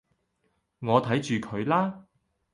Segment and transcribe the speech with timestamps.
[0.79, 2.07] 我睇住佢啦